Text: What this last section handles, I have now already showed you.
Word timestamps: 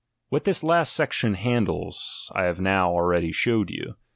What 0.29 0.45
this 0.45 0.63
last 0.63 0.93
section 0.93 1.35
handles, 1.35 2.31
I 2.33 2.45
have 2.45 2.59
now 2.59 2.89
already 2.89 3.31
showed 3.31 3.69
you. 3.69 3.97